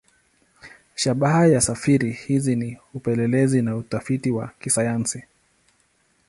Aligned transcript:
Shabaha 0.95 1.47
ya 1.47 1.61
safari 1.61 2.11
hizi 2.11 2.55
ni 2.55 2.77
upelelezi 2.93 3.61
na 3.61 3.75
utafiti 3.77 4.31
wa 4.31 4.47
kisayansi. 4.59 5.23